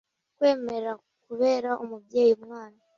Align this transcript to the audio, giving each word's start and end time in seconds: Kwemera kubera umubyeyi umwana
Kwemera 0.37 0.91
kubera 1.25 1.69
umubyeyi 1.83 2.31
umwana 2.39 2.79